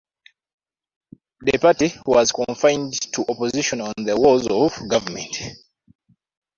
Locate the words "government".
4.89-5.35